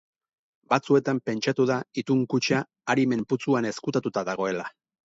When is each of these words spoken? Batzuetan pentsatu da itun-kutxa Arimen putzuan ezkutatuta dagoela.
Batzuetan 0.73 1.19
pentsatu 1.31 1.67
da 1.73 1.77
itun-kutxa 2.05 2.65
Arimen 2.97 3.25
putzuan 3.31 3.73
ezkutatuta 3.75 4.31
dagoela. 4.33 4.71